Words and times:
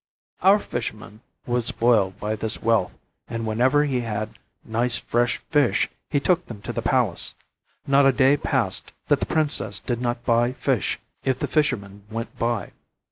Our 0.41 0.57
fisherman 0.57 1.21
was 1.45 1.67
spoiled 1.67 2.19
by 2.19 2.35
this 2.35 2.59
wealth, 2.59 2.91
and 3.27 3.45
whenever 3.45 3.83
he 3.85 3.99
had 4.01 4.39
nice 4.65 4.97
fresh 4.97 5.37
fish 5.51 5.87
he 6.09 6.19
took 6.19 6.47
them 6.47 6.59
to 6.63 6.73
the 6.73 6.81
palace; 6.81 7.35
not 7.85 8.07
a 8.07 8.11
day 8.11 8.35
passed 8.35 8.93
that 9.09 9.19
the 9.19 9.27
princess 9.27 9.77
did 9.79 10.01
not 10.01 10.25
buy 10.25 10.53
fish 10.53 10.99
if 11.23 11.37
the 11.37 11.45
fisherman 11.47 12.05
went 12.09 12.35
by. 12.39 12.71